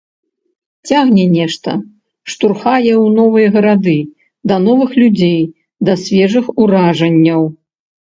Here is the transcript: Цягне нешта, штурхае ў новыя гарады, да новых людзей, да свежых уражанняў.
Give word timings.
Цягне 0.91 1.25
нешта, 1.33 1.71
штурхае 2.33 2.93
ў 2.93 3.05
новыя 3.17 3.49
гарады, 3.55 3.93
да 4.53 4.57
новых 4.69 4.95
людзей, 5.01 5.37
да 5.91 5.97
свежых 6.05 6.45
уражанняў. 6.65 7.41